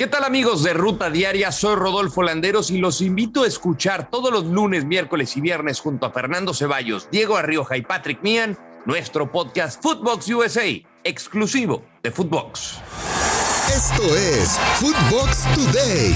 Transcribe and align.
¿Qué 0.00 0.06
tal 0.06 0.22
amigos 0.22 0.62
de 0.62 0.74
Ruta 0.74 1.10
Diaria? 1.10 1.50
Soy 1.50 1.74
Rodolfo 1.74 2.22
Landeros 2.22 2.70
y 2.70 2.78
los 2.78 3.00
invito 3.00 3.42
a 3.42 3.48
escuchar 3.48 4.08
todos 4.08 4.30
los 4.30 4.44
lunes, 4.44 4.84
miércoles 4.84 5.36
y 5.36 5.40
viernes 5.40 5.80
junto 5.80 6.06
a 6.06 6.12
Fernando 6.12 6.54
Ceballos, 6.54 7.10
Diego 7.10 7.36
Arrioja 7.36 7.76
y 7.76 7.82
Patrick 7.82 8.20
Mian 8.22 8.56
nuestro 8.84 9.32
podcast 9.32 9.82
Footbox 9.82 10.28
USA, 10.28 10.62
exclusivo 11.02 11.82
de 12.00 12.12
Footbox. 12.12 12.78
Esto 13.74 14.14
es 14.14 14.56
Footbox 14.76 15.42
Today. 15.56 16.14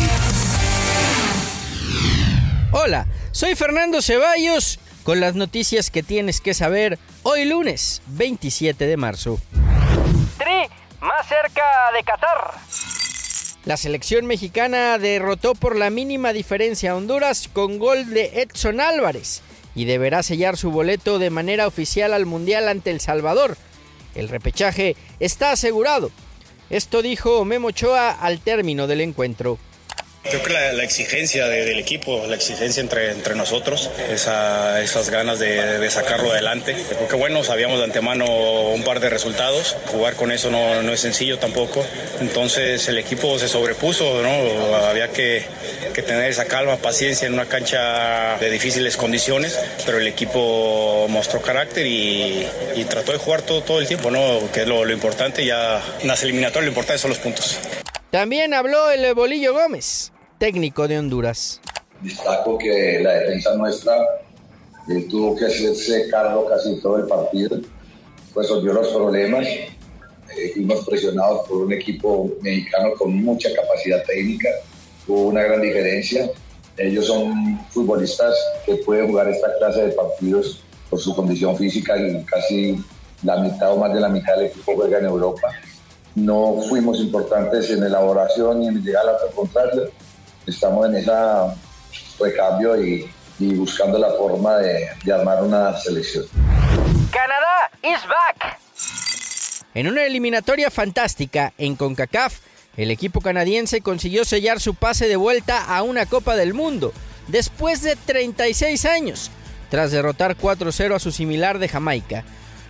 Hola, 2.70 3.08
soy 3.32 3.56
Fernando 3.56 4.00
Ceballos 4.00 4.78
con 5.02 5.18
las 5.18 5.34
noticias 5.34 5.90
que 5.90 6.04
tienes 6.04 6.40
que 6.40 6.54
saber 6.54 7.00
hoy 7.24 7.46
lunes 7.46 8.00
27 8.06 8.86
de 8.86 8.96
marzo. 8.96 9.40
Tri, 10.38 10.68
más 11.00 11.26
cerca 11.26 11.64
de 11.96 12.04
Qatar. 12.04 12.54
La 13.64 13.76
selección 13.76 14.26
mexicana 14.26 14.98
derrotó 14.98 15.54
por 15.54 15.76
la 15.76 15.88
mínima 15.88 16.32
diferencia 16.32 16.90
a 16.90 16.96
Honduras 16.96 17.48
con 17.52 17.78
gol 17.78 18.10
de 18.10 18.42
Edson 18.42 18.80
Álvarez 18.80 19.40
y 19.76 19.84
deberá 19.84 20.24
sellar 20.24 20.56
su 20.56 20.72
boleto 20.72 21.20
de 21.20 21.30
manera 21.30 21.68
oficial 21.68 22.12
al 22.12 22.26
Mundial 22.26 22.68
ante 22.68 22.90
El 22.90 23.00
Salvador. 23.00 23.56
El 24.16 24.28
repechaje 24.28 24.96
está 25.20 25.52
asegurado. 25.52 26.10
Esto 26.70 27.02
dijo 27.02 27.44
Memo 27.44 27.68
Ochoa 27.68 28.10
al 28.10 28.40
término 28.40 28.88
del 28.88 29.00
encuentro. 29.00 29.58
Creo 30.22 30.40
que 30.40 30.52
la, 30.52 30.84
exigencia 30.84 31.48
del 31.48 31.80
equipo, 31.80 32.24
la 32.28 32.36
exigencia 32.36 32.80
entre, 32.80 33.10
entre 33.10 33.34
nosotros, 33.34 33.90
esa, 34.08 34.80
esas 34.80 35.10
ganas 35.10 35.40
de, 35.40 35.90
sacarlo 35.90 36.30
adelante. 36.30 36.76
Porque 36.98 37.16
bueno, 37.16 37.42
sabíamos 37.42 37.78
de 37.78 37.84
antemano 37.84 38.24
un 38.70 38.84
par 38.84 39.00
de 39.00 39.10
resultados, 39.10 39.76
jugar 39.86 40.14
con 40.14 40.30
eso 40.30 40.50
no, 40.50 40.80
no 40.82 40.92
es 40.92 41.00
sencillo 41.00 41.38
tampoco. 41.38 41.84
Entonces 42.20 42.86
el 42.88 42.98
equipo 42.98 43.36
se 43.38 43.48
sobrepuso, 43.48 44.22
¿no? 44.22 44.76
Había 44.76 45.08
que, 45.08 45.44
que, 45.92 46.02
tener 46.02 46.30
esa 46.30 46.44
calma, 46.44 46.76
paciencia 46.76 47.26
en 47.26 47.34
una 47.34 47.46
cancha 47.46 48.38
de 48.38 48.48
difíciles 48.48 48.96
condiciones, 48.96 49.58
pero 49.84 49.98
el 49.98 50.06
equipo 50.06 51.06
mostró 51.08 51.42
carácter 51.42 51.86
y, 51.86 52.46
trató 52.88 53.12
de 53.12 53.18
jugar 53.18 53.42
todo, 53.42 53.62
todo 53.62 53.80
el 53.80 53.88
tiempo, 53.88 54.10
¿no? 54.10 54.40
Que 54.52 54.62
es 54.62 54.68
lo 54.68 54.88
importante, 54.90 55.44
ya 55.44 55.82
en 56.00 56.08
las 56.08 56.22
eliminatorias 56.22 56.64
lo 56.64 56.70
importante 56.70 56.98
son 57.00 57.10
los 57.10 57.18
puntos. 57.18 57.58
También 58.12 58.52
habló 58.52 58.90
el 58.90 59.14
Bolillo 59.14 59.54
Gómez, 59.54 60.11
técnico 60.42 60.88
de 60.88 60.98
Honduras. 60.98 61.60
Destaco 62.00 62.58
que 62.58 62.98
la 63.00 63.12
defensa 63.12 63.54
nuestra 63.54 63.94
eh, 64.88 65.06
tuvo 65.08 65.36
que 65.36 65.46
hacerse 65.46 66.08
cargo 66.10 66.48
casi 66.48 66.80
todo 66.80 66.96
el 66.96 67.06
partido, 67.06 67.60
pues 68.34 68.48
dio 68.48 68.72
los 68.72 68.88
problemas. 68.88 69.46
Eh, 69.46 70.50
fuimos 70.52 70.84
presionados 70.84 71.46
por 71.46 71.58
un 71.58 71.72
equipo 71.72 72.28
mexicano 72.40 72.90
con 72.98 73.22
mucha 73.22 73.50
capacidad 73.54 74.02
técnica, 74.02 74.48
hubo 75.06 75.28
una 75.28 75.42
gran 75.42 75.62
diferencia. 75.62 76.28
Ellos 76.76 77.06
son 77.06 77.60
futbolistas 77.70 78.34
que 78.66 78.74
pueden 78.78 79.10
jugar 79.10 79.28
esta 79.28 79.46
clase 79.58 79.86
de 79.86 79.92
partidos 79.92 80.64
por 80.90 80.98
su 80.98 81.14
condición 81.14 81.56
física 81.56 81.96
y 81.96 82.20
casi 82.24 82.84
la 83.22 83.36
mitad 83.36 83.74
o 83.74 83.76
más 83.76 83.94
de 83.94 84.00
la 84.00 84.08
mitad 84.08 84.34
del 84.34 84.46
equipo 84.46 84.74
juega 84.74 84.98
en 84.98 85.04
Europa 85.04 85.52
no 86.14 86.56
fuimos 86.68 87.00
importantes 87.00 87.70
en 87.70 87.82
elaboración 87.82 88.62
y 88.62 88.68
en 88.68 88.82
llegar 88.82 89.04
a 89.08 89.34
contrario. 89.34 89.90
Estamos 90.46 90.88
en 90.88 90.96
ese 90.96 91.12
recambio 92.18 92.82
y, 92.82 93.10
y, 93.38 93.54
buscando 93.54 93.98
la 93.98 94.10
forma 94.10 94.56
de, 94.56 94.88
de 95.04 95.12
armar 95.12 95.42
una 95.42 95.76
selección. 95.78 96.24
Canadá 97.10 97.70
is 97.82 98.00
back. 98.08 98.58
En 99.74 99.86
una 99.86 100.04
eliminatoria 100.04 100.70
fantástica 100.70 101.52
en 101.58 101.76
CONCACAF, 101.76 102.40
el 102.76 102.90
equipo 102.90 103.20
canadiense 103.20 103.80
consiguió 103.80 104.24
sellar 104.24 104.60
su 104.60 104.74
pase 104.74 105.08
de 105.08 105.16
vuelta 105.16 105.64
a 105.64 105.82
una 105.82 106.06
Copa 106.06 106.36
del 106.36 106.54
Mundo 106.54 106.92
después 107.28 107.82
de 107.82 107.96
36 107.96 108.84
años, 108.86 109.30
tras 109.70 109.92
derrotar 109.92 110.36
4-0 110.36 110.94
a 110.94 110.98
su 110.98 111.12
similar 111.12 111.58
de 111.58 111.68
Jamaica. 111.68 112.24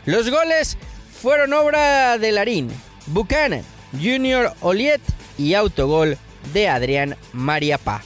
Los 0.07 0.31
goles 0.31 0.77
fueron 1.21 1.53
obra 1.53 2.19
de 2.19 2.33
Larín, 2.33 2.71
Buchanan, 3.07 3.63
Junior 3.93 4.53
Oliet 4.61 5.01
y 5.39 5.55
autogol 5.55 6.19
de 6.53 6.69
Adrián 6.69 7.17
Mariapá. 7.33 8.03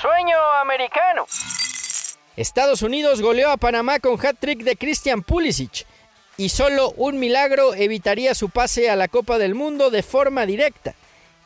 Sueño 0.00 0.36
americano. 0.62 1.26
Estados 2.36 2.82
Unidos 2.82 3.20
goleó 3.20 3.50
a 3.50 3.56
Panamá 3.56 3.98
con 3.98 4.14
hat-trick 4.24 4.62
de 4.62 4.76
Christian 4.76 5.22
Pulisic 5.22 5.86
y 6.36 6.50
solo 6.50 6.92
un 6.96 7.18
milagro 7.18 7.74
evitaría 7.74 8.34
su 8.34 8.48
pase 8.48 8.90
a 8.90 8.96
la 8.96 9.08
Copa 9.08 9.38
del 9.38 9.56
Mundo 9.56 9.90
de 9.90 10.04
forma 10.04 10.46
directa. 10.46 10.94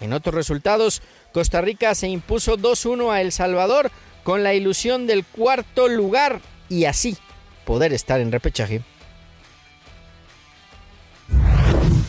En 0.01 0.13
otros 0.13 0.35
resultados, 0.35 1.01
Costa 1.33 1.63
Rica 1.63 1.95
se 1.95 2.09
impuso 2.09 2.59
2-1 2.59 3.13
a 3.13 3.21
El 3.21 3.33
Salvador 3.33 3.91
con 4.23 4.43
la 4.43 4.53
ilusión 4.53 5.07
del 5.07 5.25
cuarto 5.25 5.89
lugar 5.89 6.41
y 6.69 6.85
así 6.85 7.17
poder 7.65 7.93
estar 7.93 8.21
en 8.21 8.31
repechaje. 8.33 8.83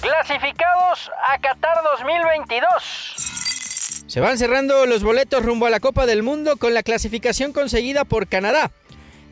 Clasificados 0.02 1.10
a 1.30 1.40
Qatar 1.40 1.78
2022. 1.84 3.13
Se 4.14 4.20
van 4.20 4.38
cerrando 4.38 4.86
los 4.86 5.02
boletos 5.04 5.44
rumbo 5.44 5.66
a 5.66 5.72
la 5.72 5.80
Copa 5.80 6.06
del 6.06 6.22
Mundo 6.22 6.58
con 6.58 6.76
la 6.76 6.84
clasificación 6.84 7.52
conseguida 7.52 8.06
por 8.06 8.28
Canadá. 8.28 8.70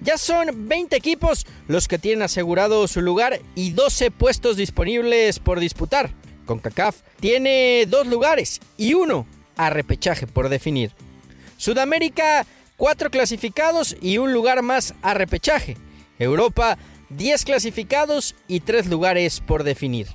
Ya 0.02 0.18
son 0.18 0.68
20 0.68 0.96
equipos 0.96 1.46
los 1.68 1.88
que 1.88 2.00
tienen 2.00 2.24
asegurado 2.24 2.88
su 2.88 3.00
lugar 3.02 3.41
y 3.53 3.74
12 3.74 4.09
puestos 4.09 4.58
disponibles 4.58 5.38
por 5.38 5.59
disputar. 5.59 6.09
CONCACAF 6.47 6.96
tiene 7.20 7.86
dos 7.88 8.08
lugares 8.08 8.59
y 8.75 8.96
uno 8.96 9.28
a 9.56 9.70
repechaje 9.70 10.25
por 10.25 10.50
definir. 10.50 10.94
Sudamérica, 11.58 12.47
cuatro 12.75 13.12
clasificados 13.12 13.96
y 14.02 14.18
un 14.18 14.34
lugar 14.34 14.64
más 14.64 14.96
a 15.03 15.14
repechaje. 15.14 15.78
Europa, 16.18 16.80
10 17.09 17.46
clasificados 17.46 18.34
y 18.47 18.62
tres 18.62 18.88
lugares 18.88 19.41
por 19.41 19.64
definir. 19.64 20.08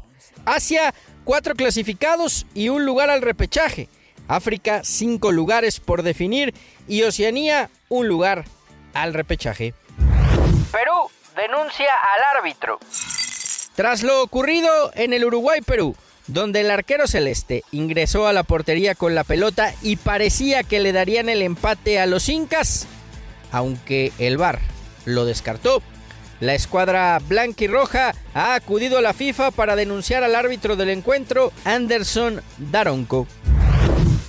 Asia, 0.44 0.92
cuatro 1.22 1.54
clasificados 1.54 2.46
y 2.52 2.68
un 2.68 2.84
lugar 2.84 3.10
al 3.10 3.22
repechaje. 3.22 3.88
África, 4.28 4.82
cinco 4.84 5.32
lugares 5.32 5.80
por 5.80 6.02
definir. 6.02 6.54
Y 6.88 7.02
Oceanía, 7.02 7.70
un 7.88 8.08
lugar 8.08 8.44
al 8.94 9.14
repechaje. 9.14 9.74
Perú 10.72 11.10
denuncia 11.36 11.86
al 11.86 12.38
árbitro. 12.38 12.78
Tras 13.74 14.02
lo 14.02 14.22
ocurrido 14.22 14.90
en 14.94 15.12
el 15.12 15.24
Uruguay-Perú, 15.24 15.94
donde 16.26 16.62
el 16.62 16.70
arquero 16.70 17.06
celeste 17.06 17.62
ingresó 17.72 18.26
a 18.26 18.32
la 18.32 18.42
portería 18.42 18.94
con 18.94 19.14
la 19.14 19.22
pelota 19.22 19.74
y 19.82 19.96
parecía 19.96 20.62
que 20.62 20.80
le 20.80 20.92
darían 20.92 21.28
el 21.28 21.42
empate 21.42 22.00
a 22.00 22.06
los 22.06 22.28
incas, 22.28 22.86
aunque 23.52 24.12
el 24.18 24.38
VAR 24.38 24.60
lo 25.04 25.24
descartó, 25.24 25.82
la 26.40 26.54
escuadra 26.54 27.18
blanca 27.26 27.64
y 27.64 27.68
roja 27.68 28.14
ha 28.34 28.54
acudido 28.54 28.98
a 28.98 29.02
la 29.02 29.14
FIFA 29.14 29.50
para 29.52 29.76
denunciar 29.76 30.24
al 30.24 30.34
árbitro 30.34 30.76
del 30.76 30.90
encuentro, 30.90 31.52
Anderson 31.64 32.42
Daronco. 32.58 33.26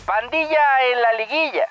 Pandilla 0.07 0.57
en 0.90 1.01
la 1.01 1.13
liguilla. 1.25 1.68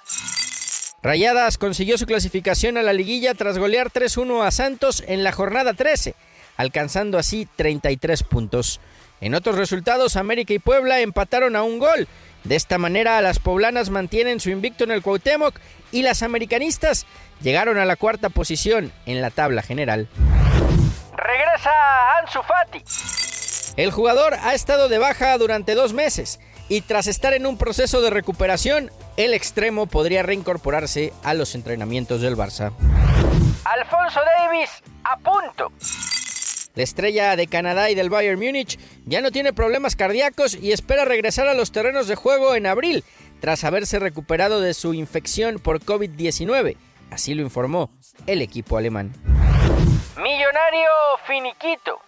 Rayadas 1.03 1.57
consiguió 1.57 1.97
su 1.97 2.05
clasificación 2.05 2.77
a 2.77 2.83
la 2.83 2.93
liguilla 2.93 3.33
tras 3.33 3.59
golear 3.59 3.91
3-1 3.91 4.45
a 4.47 4.51
Santos 4.51 5.03
en 5.07 5.25
la 5.25 5.33
jornada 5.33 5.73
13, 5.73 6.15
alcanzando 6.59 7.17
así 7.17 7.49
33 7.57 8.23
puntos. 8.25 8.79
En 9.23 9.35
otros 9.35 9.57
resultados, 9.57 10.17
América 10.17 10.53
y 10.53 10.59
Puebla 10.59 11.01
empataron 11.01 11.57
a 11.57 11.63
un 11.63 11.79
gol. 11.79 12.09
De 12.45 12.57
esta 12.57 12.77
manera, 12.77 13.23
las 13.23 13.39
poblanas 13.39 13.89
mantienen 13.89 14.39
su 14.39 14.51
invicto 14.51 14.85
en 14.85 14.91
el 14.91 15.01
Cuauhtémoc 15.01 15.59
y 15.91 16.03
las 16.03 16.23
americanistas 16.23 17.07
llegaron 17.41 17.79
a 17.79 17.87
la 17.87 17.97
cuarta 17.97 18.29
posición 18.29 18.93
en 19.07 19.23
la 19.23 19.31
tabla 19.31 19.63
general. 19.63 20.09
Regresa 21.17 21.71
Ansu 22.19 22.43
Fati. 22.43 23.25
El 23.76 23.91
jugador 23.91 24.34
ha 24.41 24.54
estado 24.54 24.88
de 24.88 24.98
baja 24.98 25.37
durante 25.37 25.75
dos 25.75 25.92
meses 25.92 26.41
y 26.69 26.81
tras 26.81 27.06
estar 27.06 27.34
en 27.34 27.47
un 27.47 27.59
proceso 27.59 28.00
de 28.00 28.09
recuperación, 28.09 28.90
el 29.19 29.34
extremo 29.34 29.87
podría 29.87 30.23
reincorporarse 30.23 31.12
a 31.23 31.34
los 31.34 31.55
entrenamientos 31.55 32.23
del 32.23 32.37
Barça. 32.37 32.73
Alfonso 33.64 34.20
Davis 34.38 34.70
a 35.05 35.19
punto. 35.19 35.73
La 36.75 36.82
estrella 36.82 37.37
de 37.37 37.46
Canadá 37.46 37.90
y 37.90 37.94
del 37.94 38.11
Bayern 38.11 38.40
Múnich 38.40 38.78
ya 39.05 39.20
no 39.20 39.31
tiene 39.31 39.52
problemas 39.52 39.94
cardíacos 39.94 40.55
y 40.55 40.72
espera 40.72 41.05
regresar 41.05 41.46
a 41.46 41.55
los 41.55 41.70
terrenos 41.70 42.08
de 42.08 42.17
juego 42.17 42.55
en 42.55 42.67
abril, 42.67 43.05
tras 43.40 43.64
haberse 43.64 43.99
recuperado 43.99 44.61
de 44.61 44.72
su 44.72 44.94
infección 44.94 45.58
por 45.58 45.81
COVID-19. 45.81 46.76
Así 47.11 47.34
lo 47.34 47.43
informó 47.43 47.90
el 48.26 48.40
equipo 48.43 48.79
alemán. 48.79 49.12
Millonario 50.17 50.90
finiquito. 51.26 52.00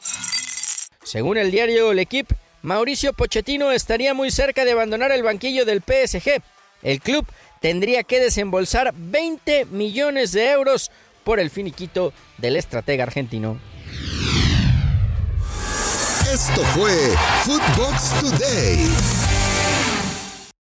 Según 1.09 1.39
el 1.39 1.51
diario 1.51 1.95
L'Equipe, 1.95 2.35
Mauricio 2.61 3.15
Pochettino 3.15 3.73
estaría 3.73 4.13
muy 4.13 4.31
cerca 4.31 4.67
de 4.67 4.73
abandonar 4.73 5.11
el 5.11 5.23
banquillo 5.23 5.65
del 5.65 5.81
PSG. 5.81 6.43
El 6.83 7.01
club 7.01 7.27
tendría 7.63 8.03
que 8.03 8.21
desembolsar 8.21 8.93
20 8.95 9.65
millones 9.71 10.33
de 10.33 10.51
euros 10.51 10.91
por 11.25 11.41
el 11.41 11.49
finiquito 11.49 12.13
del 12.37 12.57
estratega 12.57 13.05
argentino. 13.05 13.59
Esto 16.31 16.63
fue 16.75 16.93
Footbox 17.43 18.21
Today. 18.21 19.28